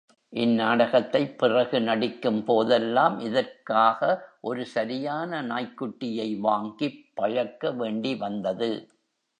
[0.33, 3.99] இந் நாடகத்தைப் பிறகு நடிக்கும் போதெல்லாம் இதற்காக
[4.41, 8.71] ஒரு சரியான நாய்க்குட்டியை வாங்கிப் பழக்க வேண்டி வந்தது.